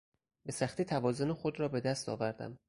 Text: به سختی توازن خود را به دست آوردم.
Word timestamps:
به 0.45 0.51
سختی 0.51 0.85
توازن 0.85 1.33
خود 1.33 1.59
را 1.59 1.67
به 1.67 1.79
دست 1.81 2.09
آوردم. 2.09 2.57